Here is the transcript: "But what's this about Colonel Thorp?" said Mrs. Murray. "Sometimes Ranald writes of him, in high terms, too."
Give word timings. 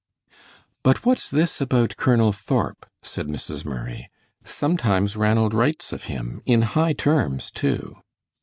"But 0.81 1.05
what's 1.05 1.29
this 1.29 1.61
about 1.61 1.95
Colonel 1.95 2.31
Thorp?" 2.33 2.87
said 3.03 3.27
Mrs. 3.27 3.65
Murray. 3.65 4.09
"Sometimes 4.43 5.15
Ranald 5.15 5.53
writes 5.53 5.93
of 5.93 6.05
him, 6.05 6.41
in 6.47 6.63
high 6.63 6.93
terms, 6.93 7.51
too." 7.51 7.97